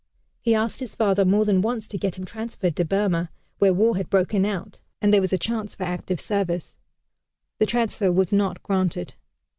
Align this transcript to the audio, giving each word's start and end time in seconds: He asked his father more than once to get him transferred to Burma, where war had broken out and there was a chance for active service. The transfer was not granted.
He 0.41 0.55
asked 0.55 0.79
his 0.79 0.95
father 0.95 1.23
more 1.23 1.45
than 1.45 1.61
once 1.61 1.87
to 1.87 1.95
get 1.95 2.17
him 2.17 2.25
transferred 2.25 2.75
to 2.77 2.83
Burma, 2.83 3.29
where 3.59 3.71
war 3.71 3.97
had 3.97 4.09
broken 4.09 4.45
out 4.47 4.81
and 4.99 5.13
there 5.13 5.21
was 5.21 5.31
a 5.31 5.37
chance 5.37 5.75
for 5.75 5.83
active 5.83 6.19
service. 6.19 6.75
The 7.59 7.67
transfer 7.67 8.11
was 8.11 8.33
not 8.33 8.63
granted. 8.63 9.13